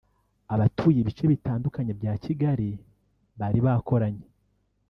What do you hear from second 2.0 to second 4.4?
Kigali bari bakoranye